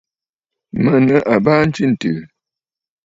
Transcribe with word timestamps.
Mə̀ 0.83 0.97
nɨ̂ 1.05 1.17
àbaa 1.33 1.61
ntswêntɨ̀ɨ̀. 1.67 2.25